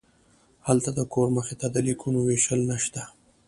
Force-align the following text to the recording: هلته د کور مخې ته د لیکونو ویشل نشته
هلته 0.67 0.89
د 0.93 0.99
کور 1.13 1.27
مخې 1.37 1.55
ته 1.61 1.67
د 1.73 1.75
لیکونو 1.87 2.19
ویشل 2.23 2.61
نشته 2.71 3.01